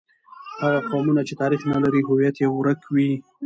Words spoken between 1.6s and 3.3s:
نه لري، هویت یې ورک وي.